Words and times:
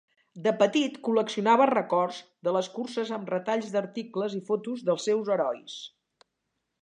De 0.45 0.51
petit, 0.59 0.95
col·leccionava 1.07 1.67
records 1.71 2.21
de 2.47 2.55
les 2.55 2.69
curses 2.79 3.11
amb 3.19 3.29
retalls 3.33 3.69
d'articles 3.75 4.37
i 4.37 4.41
fotos 4.47 4.83
dels 4.89 5.05
seus 5.11 5.29
herois. 5.35 5.77